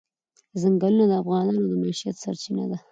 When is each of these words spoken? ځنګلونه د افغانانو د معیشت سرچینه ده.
ځنګلونه 0.61 1.03
د 1.07 1.13
افغانانو 1.21 1.65
د 1.69 1.71
معیشت 1.81 2.15
سرچینه 2.23 2.63
ده. 2.69 2.77